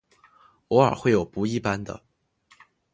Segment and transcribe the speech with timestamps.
[0.69, 2.01] 偶尔会有不一般的。